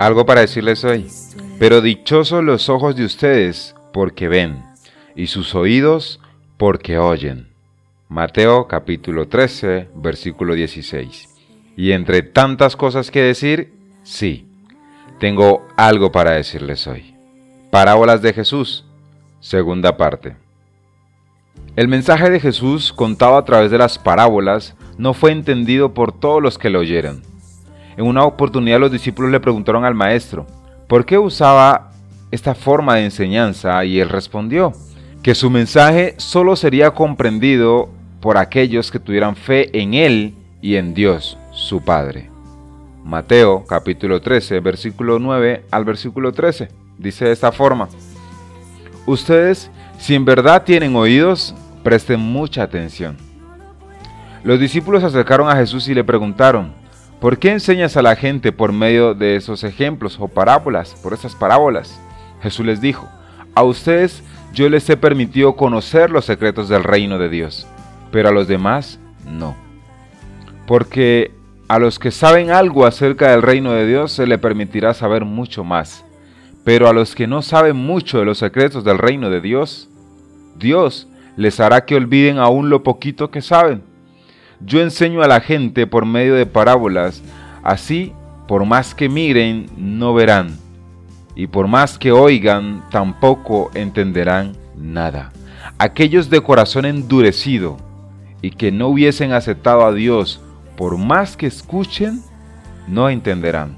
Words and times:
Algo 0.00 0.24
para 0.24 0.40
decirles 0.40 0.82
hoy. 0.82 1.06
Pero 1.58 1.82
dichosos 1.82 2.42
los 2.42 2.70
ojos 2.70 2.96
de 2.96 3.04
ustedes 3.04 3.76
porque 3.92 4.28
ven, 4.28 4.64
y 5.14 5.26
sus 5.26 5.54
oídos 5.54 6.20
porque 6.56 6.96
oyen. 6.96 7.48
Mateo 8.08 8.66
capítulo 8.66 9.28
13, 9.28 9.90
versículo 9.94 10.54
16. 10.54 11.28
Y 11.76 11.92
entre 11.92 12.22
tantas 12.22 12.76
cosas 12.76 13.10
que 13.10 13.20
decir, 13.20 13.74
sí, 14.02 14.48
tengo 15.18 15.68
algo 15.76 16.10
para 16.10 16.30
decirles 16.30 16.86
hoy. 16.86 17.14
Parábolas 17.70 18.22
de 18.22 18.32
Jesús, 18.32 18.86
segunda 19.40 19.98
parte. 19.98 20.34
El 21.76 21.88
mensaje 21.88 22.30
de 22.30 22.40
Jesús 22.40 22.94
contado 22.94 23.36
a 23.36 23.44
través 23.44 23.70
de 23.70 23.76
las 23.76 23.98
parábolas 23.98 24.74
no 25.00 25.14
fue 25.14 25.32
entendido 25.32 25.94
por 25.94 26.12
todos 26.12 26.42
los 26.42 26.58
que 26.58 26.68
lo 26.68 26.80
oyeron. 26.80 27.22
En 27.96 28.04
una 28.04 28.24
oportunidad 28.24 28.78
los 28.78 28.92
discípulos 28.92 29.30
le 29.30 29.40
preguntaron 29.40 29.86
al 29.86 29.94
maestro, 29.94 30.46
¿por 30.86 31.06
qué 31.06 31.16
usaba 31.16 31.92
esta 32.30 32.54
forma 32.54 32.96
de 32.96 33.04
enseñanza? 33.06 33.82
Y 33.86 33.98
él 33.98 34.10
respondió, 34.10 34.74
que 35.22 35.34
su 35.34 35.48
mensaje 35.48 36.14
solo 36.18 36.54
sería 36.54 36.90
comprendido 36.90 37.88
por 38.20 38.36
aquellos 38.36 38.90
que 38.90 39.00
tuvieran 39.00 39.36
fe 39.36 39.70
en 39.80 39.94
él 39.94 40.34
y 40.60 40.76
en 40.76 40.92
Dios, 40.92 41.38
su 41.50 41.82
Padre. 41.82 42.28
Mateo 43.02 43.64
capítulo 43.66 44.20
13, 44.20 44.60
versículo 44.60 45.18
9 45.18 45.64
al 45.70 45.84
versículo 45.86 46.32
13. 46.32 46.68
Dice 46.98 47.24
de 47.24 47.32
esta 47.32 47.52
forma, 47.52 47.88
Ustedes, 49.06 49.70
si 49.98 50.14
en 50.14 50.26
verdad 50.26 50.62
tienen 50.62 50.94
oídos, 50.94 51.54
presten 51.82 52.20
mucha 52.20 52.62
atención. 52.62 53.29
Los 54.42 54.58
discípulos 54.58 55.02
se 55.02 55.08
acercaron 55.08 55.50
a 55.50 55.56
Jesús 55.56 55.86
y 55.88 55.94
le 55.94 56.02
preguntaron, 56.02 56.72
¿por 57.20 57.38
qué 57.38 57.50
enseñas 57.50 57.96
a 57.96 58.02
la 58.02 58.16
gente 58.16 58.52
por 58.52 58.72
medio 58.72 59.14
de 59.14 59.36
esos 59.36 59.64
ejemplos 59.64 60.16
o 60.18 60.28
parábolas, 60.28 60.94
por 61.02 61.12
esas 61.12 61.34
parábolas? 61.34 62.00
Jesús 62.42 62.64
les 62.64 62.80
dijo, 62.80 63.06
a 63.54 63.62
ustedes 63.62 64.22
yo 64.54 64.68
les 64.70 64.88
he 64.88 64.96
permitido 64.96 65.56
conocer 65.56 66.10
los 66.10 66.24
secretos 66.24 66.68
del 66.68 66.84
reino 66.84 67.18
de 67.18 67.28
Dios, 67.28 67.66
pero 68.10 68.30
a 68.30 68.32
los 68.32 68.48
demás 68.48 68.98
no. 69.26 69.54
Porque 70.66 71.32
a 71.68 71.78
los 71.78 71.98
que 71.98 72.10
saben 72.10 72.50
algo 72.50 72.86
acerca 72.86 73.30
del 73.30 73.42
reino 73.42 73.72
de 73.72 73.86
Dios 73.86 74.12
se 74.12 74.26
le 74.26 74.38
permitirá 74.38 74.94
saber 74.94 75.24
mucho 75.26 75.64
más. 75.64 76.04
Pero 76.64 76.88
a 76.88 76.92
los 76.92 77.14
que 77.14 77.26
no 77.26 77.42
saben 77.42 77.76
mucho 77.76 78.18
de 78.18 78.24
los 78.24 78.38
secretos 78.38 78.84
del 78.84 78.98
reino 78.98 79.28
de 79.30 79.40
Dios, 79.40 79.90
Dios 80.56 81.08
les 81.36 81.60
hará 81.60 81.84
que 81.84 81.94
olviden 81.94 82.38
aún 82.38 82.70
lo 82.70 82.82
poquito 82.82 83.30
que 83.30 83.42
saben. 83.42 83.89
Yo 84.64 84.80
enseño 84.80 85.22
a 85.22 85.28
la 85.28 85.40
gente 85.40 85.86
por 85.86 86.04
medio 86.06 86.34
de 86.34 86.46
parábolas, 86.46 87.22
así 87.62 88.12
por 88.46 88.64
más 88.64 88.94
que 88.94 89.08
miren, 89.08 89.66
no 89.76 90.12
verán, 90.12 90.58
y 91.34 91.46
por 91.46 91.68
más 91.68 91.98
que 91.98 92.12
oigan, 92.12 92.82
tampoco 92.90 93.70
entenderán 93.74 94.56
nada. 94.76 95.32
Aquellos 95.78 96.30
de 96.30 96.40
corazón 96.40 96.84
endurecido 96.84 97.76
y 98.42 98.50
que 98.50 98.72
no 98.72 98.88
hubiesen 98.88 99.32
aceptado 99.32 99.84
a 99.84 99.92
Dios 99.92 100.40
por 100.76 100.96
más 100.98 101.36
que 101.36 101.46
escuchen, 101.46 102.22
no 102.88 103.08
entenderán. 103.08 103.76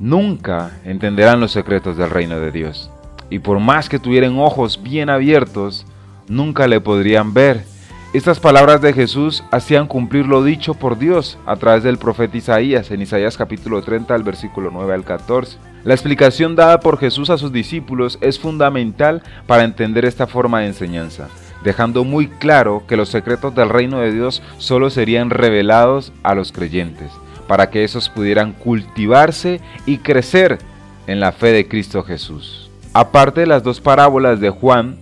Nunca 0.00 0.80
entenderán 0.84 1.40
los 1.40 1.52
secretos 1.52 1.96
del 1.96 2.10
reino 2.10 2.40
de 2.40 2.50
Dios. 2.50 2.90
Y 3.30 3.38
por 3.38 3.60
más 3.60 3.88
que 3.88 3.98
tuvieran 3.98 4.38
ojos 4.38 4.82
bien 4.82 5.10
abiertos, 5.10 5.86
nunca 6.28 6.66
le 6.66 6.80
podrían 6.80 7.34
ver. 7.34 7.64
Estas 8.12 8.40
palabras 8.40 8.82
de 8.82 8.92
Jesús 8.92 9.42
hacían 9.50 9.86
cumplir 9.86 10.26
lo 10.26 10.44
dicho 10.44 10.74
por 10.74 10.98
Dios 10.98 11.38
a 11.46 11.56
través 11.56 11.82
del 11.82 11.96
profeta 11.96 12.36
Isaías 12.36 12.90
en 12.90 13.00
Isaías 13.00 13.38
capítulo 13.38 13.82
30 13.82 14.14
al 14.14 14.22
versículo 14.22 14.70
9 14.70 14.92
al 14.92 15.04
14. 15.04 15.56
La 15.84 15.94
explicación 15.94 16.54
dada 16.54 16.80
por 16.80 16.98
Jesús 16.98 17.30
a 17.30 17.38
sus 17.38 17.52
discípulos 17.52 18.18
es 18.20 18.38
fundamental 18.38 19.22
para 19.46 19.64
entender 19.64 20.04
esta 20.04 20.26
forma 20.26 20.60
de 20.60 20.66
enseñanza 20.66 21.28
dejando 21.62 22.04
muy 22.04 22.28
claro 22.28 22.84
que 22.86 22.96
los 22.96 23.08
secretos 23.08 23.54
del 23.54 23.68
reino 23.68 24.00
de 24.00 24.12
Dios 24.12 24.42
solo 24.58 24.90
serían 24.90 25.30
revelados 25.30 26.12
a 26.22 26.34
los 26.34 26.52
creyentes, 26.52 27.10
para 27.46 27.70
que 27.70 27.84
esos 27.84 28.08
pudieran 28.08 28.52
cultivarse 28.52 29.60
y 29.86 29.98
crecer 29.98 30.58
en 31.06 31.20
la 31.20 31.32
fe 31.32 31.52
de 31.52 31.68
Cristo 31.68 32.02
Jesús. 32.02 32.70
Aparte 32.92 33.40
de 33.40 33.46
las 33.46 33.62
dos 33.62 33.80
parábolas 33.80 34.40
de 34.40 34.50
Juan, 34.50 34.98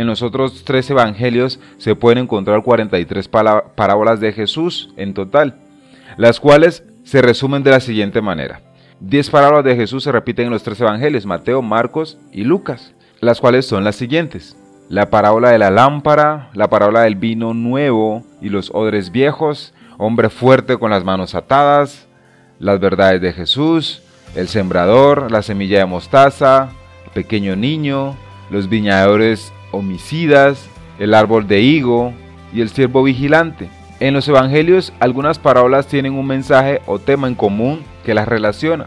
en 0.00 0.06
los 0.06 0.22
otros 0.22 0.64
tres 0.64 0.88
evangelios 0.90 1.60
se 1.78 1.94
pueden 1.94 2.24
encontrar 2.24 2.62
43 2.62 3.28
parábolas 3.28 4.20
de 4.20 4.32
Jesús 4.32 4.90
en 4.96 5.14
total, 5.14 5.56
las 6.16 6.40
cuales 6.40 6.84
se 7.04 7.22
resumen 7.22 7.62
de 7.62 7.70
la 7.70 7.80
siguiente 7.80 8.20
manera. 8.20 8.60
10 9.00 9.30
parábolas 9.30 9.64
de 9.64 9.76
Jesús 9.76 10.04
se 10.04 10.12
repiten 10.12 10.46
en 10.46 10.52
los 10.52 10.62
tres 10.62 10.80
evangelios, 10.80 11.26
Mateo, 11.26 11.62
Marcos 11.62 12.18
y 12.32 12.44
Lucas, 12.44 12.94
las 13.20 13.40
cuales 13.40 13.66
son 13.66 13.84
las 13.84 13.96
siguientes 13.96 14.56
la 14.90 15.08
parábola 15.08 15.50
de 15.50 15.58
la 15.58 15.70
lámpara, 15.70 16.50
la 16.52 16.68
parábola 16.68 17.02
del 17.02 17.14
vino 17.14 17.54
nuevo 17.54 18.24
y 18.42 18.48
los 18.48 18.72
odres 18.74 19.12
viejos, 19.12 19.72
hombre 19.98 20.30
fuerte 20.30 20.78
con 20.78 20.90
las 20.90 21.04
manos 21.04 21.36
atadas, 21.36 22.08
las 22.58 22.80
verdades 22.80 23.20
de 23.20 23.32
Jesús, 23.32 24.02
el 24.34 24.48
sembrador, 24.48 25.30
la 25.30 25.42
semilla 25.42 25.78
de 25.78 25.86
mostaza, 25.86 26.70
pequeño 27.14 27.54
niño, 27.54 28.16
los 28.50 28.68
viñadores 28.68 29.52
homicidas, 29.72 30.68
el 30.98 31.14
árbol 31.14 31.46
de 31.46 31.60
higo 31.60 32.12
y 32.52 32.60
el 32.60 32.68
siervo 32.68 33.02
vigilante. 33.02 33.68
En 34.00 34.14
los 34.14 34.26
evangelios 34.28 34.92
algunas 35.00 35.38
parábolas 35.38 35.86
tienen 35.86 36.14
un 36.14 36.26
mensaje 36.26 36.80
o 36.86 36.98
tema 36.98 37.28
en 37.28 37.34
común 37.34 37.80
que 38.04 38.14
las 38.14 38.26
relaciona. 38.28 38.86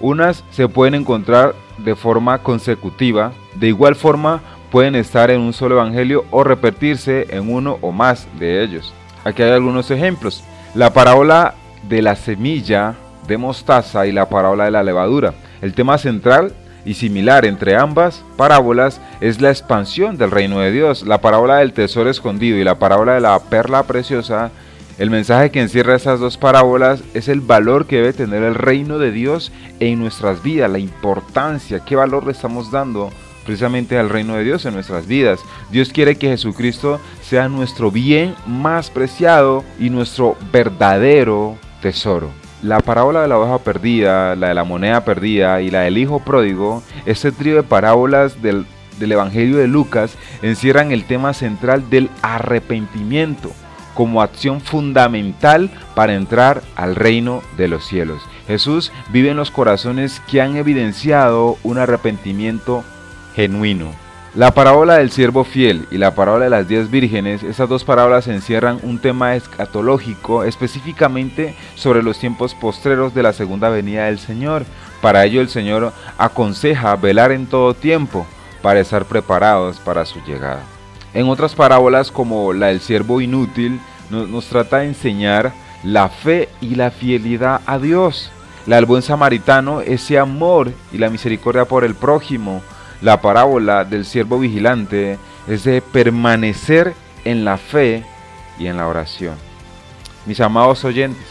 Unas 0.00 0.44
se 0.50 0.68
pueden 0.68 0.94
encontrar 0.94 1.54
de 1.78 1.94
forma 1.94 2.38
consecutiva, 2.38 3.32
de 3.54 3.68
igual 3.68 3.94
forma 3.94 4.40
pueden 4.70 4.94
estar 4.94 5.30
en 5.30 5.40
un 5.40 5.52
solo 5.52 5.76
evangelio 5.76 6.24
o 6.30 6.44
repetirse 6.44 7.26
en 7.30 7.52
uno 7.52 7.78
o 7.80 7.92
más 7.92 8.28
de 8.38 8.62
ellos. 8.62 8.94
Aquí 9.24 9.42
hay 9.42 9.50
algunos 9.50 9.90
ejemplos. 9.90 10.44
La 10.74 10.92
parábola 10.92 11.54
de 11.88 12.02
la 12.02 12.16
semilla 12.16 12.94
de 13.26 13.36
mostaza 13.36 14.06
y 14.06 14.12
la 14.12 14.28
parábola 14.28 14.64
de 14.64 14.70
la 14.70 14.82
levadura. 14.82 15.34
El 15.60 15.74
tema 15.74 15.98
central 15.98 16.52
y 16.84 16.94
similar 16.94 17.44
entre 17.44 17.76
ambas 17.76 18.24
parábolas 18.36 19.00
es 19.20 19.40
la 19.40 19.50
expansión 19.50 20.16
del 20.16 20.30
reino 20.30 20.60
de 20.60 20.72
Dios. 20.72 21.06
La 21.06 21.20
parábola 21.20 21.58
del 21.58 21.72
tesoro 21.72 22.10
escondido 22.10 22.58
y 22.58 22.64
la 22.64 22.78
parábola 22.78 23.14
de 23.14 23.20
la 23.20 23.38
perla 23.38 23.82
preciosa. 23.84 24.50
El 24.98 25.10
mensaje 25.10 25.50
que 25.50 25.60
encierra 25.60 25.96
esas 25.96 26.20
dos 26.20 26.36
parábolas 26.36 27.02
es 27.14 27.28
el 27.28 27.40
valor 27.40 27.86
que 27.86 27.96
debe 27.96 28.12
tener 28.12 28.42
el 28.42 28.54
reino 28.54 28.98
de 28.98 29.12
Dios 29.12 29.50
en 29.78 29.98
nuestras 29.98 30.42
vidas, 30.42 30.70
la 30.70 30.78
importancia, 30.78 31.80
qué 31.80 31.96
valor 31.96 32.26
le 32.26 32.32
estamos 32.32 32.70
dando 32.70 33.10
precisamente 33.46 33.98
al 33.98 34.10
reino 34.10 34.36
de 34.36 34.44
Dios 34.44 34.66
en 34.66 34.74
nuestras 34.74 35.06
vidas. 35.06 35.40
Dios 35.70 35.90
quiere 35.90 36.16
que 36.16 36.28
Jesucristo 36.28 37.00
sea 37.22 37.48
nuestro 37.48 37.90
bien 37.90 38.34
más 38.46 38.90
preciado 38.90 39.64
y 39.78 39.88
nuestro 39.88 40.36
verdadero 40.52 41.56
tesoro. 41.80 42.39
La 42.62 42.80
parábola 42.80 43.22
de 43.22 43.28
la 43.28 43.38
oveja 43.38 43.58
perdida, 43.58 44.36
la 44.36 44.48
de 44.48 44.54
la 44.54 44.64
moneda 44.64 45.04
perdida 45.04 45.62
y 45.62 45.70
la 45.70 45.80
del 45.80 45.96
hijo 45.96 46.20
pródigo, 46.20 46.82
este 47.06 47.32
trío 47.32 47.56
de 47.56 47.62
parábolas 47.62 48.42
del, 48.42 48.66
del 48.98 49.12
Evangelio 49.12 49.56
de 49.56 49.66
Lucas 49.66 50.16
encierran 50.42 50.92
el 50.92 51.04
tema 51.04 51.32
central 51.32 51.88
del 51.88 52.10
arrepentimiento 52.20 53.50
como 53.94 54.22
acción 54.22 54.60
fundamental 54.60 55.70
para 55.94 56.14
entrar 56.14 56.62
al 56.76 56.96
reino 56.96 57.42
de 57.56 57.68
los 57.68 57.86
cielos. 57.86 58.22
Jesús 58.46 58.92
vive 59.10 59.30
en 59.30 59.36
los 59.36 59.50
corazones 59.50 60.20
que 60.30 60.40
han 60.40 60.56
evidenciado 60.56 61.56
un 61.62 61.78
arrepentimiento 61.78 62.84
genuino. 63.34 63.92
La 64.36 64.54
parábola 64.54 64.98
del 64.98 65.10
siervo 65.10 65.42
fiel 65.42 65.88
y 65.90 65.98
la 65.98 66.14
parábola 66.14 66.44
de 66.44 66.50
las 66.50 66.68
diez 66.68 66.88
vírgenes, 66.88 67.42
esas 67.42 67.68
dos 67.68 67.82
parábolas 67.82 68.28
encierran 68.28 68.78
un 68.84 69.00
tema 69.00 69.34
escatológico 69.34 70.44
específicamente 70.44 71.56
sobre 71.74 72.04
los 72.04 72.16
tiempos 72.16 72.54
postreros 72.54 73.12
de 73.12 73.24
la 73.24 73.32
segunda 73.32 73.70
venida 73.70 74.04
del 74.04 74.20
Señor. 74.20 74.66
Para 75.02 75.24
ello 75.24 75.40
el 75.40 75.48
Señor 75.48 75.92
aconseja 76.16 76.94
velar 76.94 77.32
en 77.32 77.46
todo 77.46 77.74
tiempo 77.74 78.24
para 78.62 78.78
estar 78.78 79.04
preparados 79.04 79.78
para 79.80 80.06
su 80.06 80.20
llegada. 80.20 80.62
En 81.12 81.28
otras 81.28 81.56
parábolas 81.56 82.12
como 82.12 82.52
la 82.52 82.68
del 82.68 82.80
siervo 82.80 83.20
inútil 83.20 83.80
nos, 84.10 84.28
nos 84.28 84.46
trata 84.46 84.78
de 84.78 84.86
enseñar 84.86 85.52
la 85.82 86.08
fe 86.08 86.48
y 86.60 86.76
la 86.76 86.92
fidelidad 86.92 87.62
a 87.66 87.80
Dios. 87.80 88.30
La 88.66 88.76
del 88.76 88.86
buen 88.86 89.02
samaritano, 89.02 89.80
ese 89.80 90.20
amor 90.20 90.70
y 90.92 90.98
la 90.98 91.10
misericordia 91.10 91.64
por 91.64 91.82
el 91.82 91.96
prójimo 91.96 92.62
la 93.00 93.20
parábola 93.20 93.84
del 93.84 94.04
siervo 94.04 94.38
vigilante 94.38 95.18
es 95.48 95.64
de 95.64 95.80
permanecer 95.80 96.94
en 97.24 97.44
la 97.44 97.56
fe 97.56 98.04
y 98.58 98.66
en 98.66 98.76
la 98.76 98.86
oración. 98.86 99.34
Mis 100.26 100.40
amados 100.40 100.84
oyentes, 100.84 101.26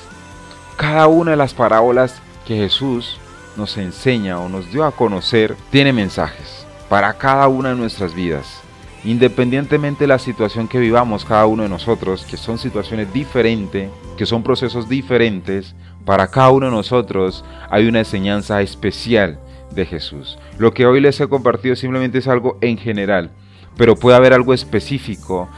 cada 0.78 1.08
una 1.08 1.32
de 1.32 1.38
las 1.38 1.54
parábolas 1.54 2.22
que 2.46 2.56
Jesús 2.56 3.20
nos 3.56 3.78
enseña 3.78 4.40
o 4.40 4.50
nos 4.50 4.72
dio 4.72 4.86
a 4.86 4.92
conocer 4.92 5.56
tiene 5.70 5.94
mensajes 5.94 6.66
para 6.90 7.14
cada 7.14 7.48
una 7.48 7.70
de 7.70 7.76
nuestras 7.76 8.14
vidas. 8.16 8.62
Independientemente 9.04 10.04
de 10.04 10.08
la 10.08 10.20
situación 10.20 10.68
que 10.68 10.80
vivamos 10.80 11.24
cada 11.24 11.46
uno 11.46 11.64
de 11.64 11.70
nosotros, 11.70 12.26
que 12.26 12.36
son 12.36 12.58
situaciones 12.58 13.14
diferentes, 13.14 13.90
que 14.18 14.26
son 14.26 14.44
procesos 14.44 14.90
diferentes, 14.90 15.76
para 16.04 16.28
cada 16.28 16.50
uno 16.50 16.66
de 16.66 16.72
nosotros 16.72 17.46
hay 17.70 17.88
una 17.88 18.00
enseñanza 18.00 18.62
especial 18.62 19.40
de 19.72 19.86
Jesús. 19.86 20.38
Lo 20.58 20.74
que 20.74 20.86
hoy 20.86 21.00
les 21.00 21.20
he 21.20 21.28
compartido 21.28 21.76
simplemente 21.76 22.18
es 22.18 22.28
algo 22.28 22.58
en 22.62 22.78
general, 22.78 23.32
pero 23.78 23.96
puede 23.96 24.18
haber 24.18 24.34
algo 24.34 24.54
específico 24.54 25.50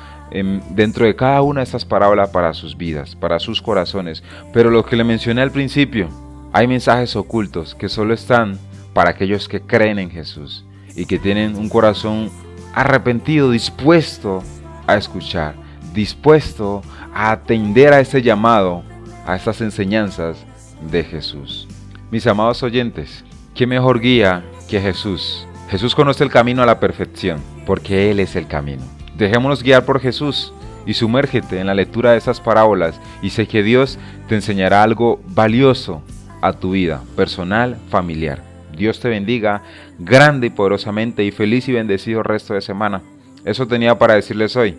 dentro 0.70 1.06
de 1.06 1.16
cada 1.16 1.42
una 1.42 1.60
de 1.60 1.66
estas 1.66 1.84
parábolas 1.84 2.30
para 2.30 2.54
sus 2.54 2.78
vidas, 2.78 3.16
para 3.16 3.40
sus 3.40 3.62
corazones. 3.62 4.24
Pero 4.54 4.70
lo 4.70 4.86
que 4.86 4.96
le 4.96 5.04
mencioné 5.04 5.42
al 5.42 5.52
principio, 5.52 6.08
hay 6.54 6.68
mensajes 6.68 7.16
ocultos 7.16 7.76
que 7.76 7.90
solo 7.90 8.14
están 8.14 8.58
para 8.94 9.12
aquellos 9.12 9.48
que 9.48 9.62
creen 9.62 10.00
en 10.00 10.10
Jesús 10.10 10.66
y 10.96 11.06
que 11.06 11.20
tienen 11.20 11.56
un 11.56 11.70
corazón 11.70 12.30
arrepentido, 12.74 13.52
dispuesto 13.52 14.44
a 14.88 14.96
escuchar, 14.96 15.56
dispuesto 15.94 16.82
a 17.14 17.32
atender 17.32 17.94
a 17.94 18.00
ese 18.00 18.22
llamado, 18.22 18.84
a 19.26 19.36
estas 19.36 19.62
enseñanzas 19.62 20.46
de 20.90 21.04
Jesús. 21.04 21.68
Mis 22.10 22.28
amados 22.28 22.64
oyentes, 22.64 23.24
¿qué 23.56 23.68
mejor 23.68 24.00
guía 24.00 24.44
que 24.70 24.80
Jesús? 24.80 25.48
Jesús 25.70 25.96
conoce 25.96 26.24
el 26.24 26.30
camino 26.30 26.62
a 26.62 26.66
la 26.66 26.80
perfección, 26.80 27.40
porque 27.66 28.12
Él 28.12 28.20
es 28.20 28.36
el 28.36 28.48
camino. 28.48 28.84
Dejémonos 29.18 29.64
guiar 29.64 29.86
por 29.86 30.00
Jesús 30.00 30.54
y 30.86 30.94
sumérgete 30.94 31.60
en 31.60 31.68
la 31.68 31.74
lectura 31.74 32.12
de 32.12 32.18
esas 32.18 32.42
parábolas 32.42 33.00
y 33.22 33.30
sé 33.30 33.48
que 33.48 33.64
Dios 33.64 34.00
te 34.28 34.36
enseñará 34.36 34.84
algo 34.84 35.22
valioso 35.28 36.02
a 36.42 36.54
tu 36.54 36.72
vida 36.72 37.02
personal, 37.16 37.78
familiar. 37.90 38.42
Dios 38.76 39.00
te 39.00 39.10
bendiga 39.10 39.62
grande 40.00 40.48
y 40.48 40.50
poderosamente 40.50 41.24
y 41.24 41.32
feliz 41.32 41.68
y 41.70 41.74
bendecido 41.74 42.24
resto 42.24 42.54
de 42.54 42.62
semana. 42.62 43.02
Eso 43.46 43.68
tenía 43.68 43.98
para 43.98 44.16
decirles 44.16 44.56
hoy. 44.56 44.78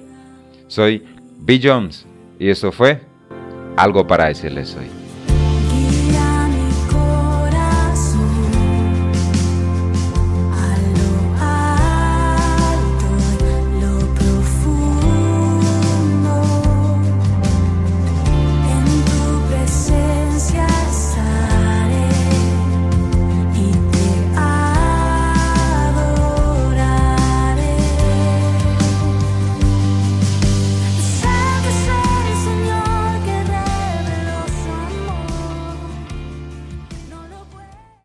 Soy 0.67 1.05
B. 1.39 1.61
Jones 1.63 2.07
y 2.39 2.49
esto 2.49 2.73
fue 2.73 3.01
algo 3.77 4.07
para 4.07 4.27
decirles 4.27 4.77
hoy. 4.77 5.02